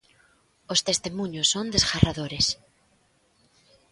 Os 0.73 0.83
testemuños 0.89 1.47
son 1.53 1.65
desgarradores. 1.75 2.45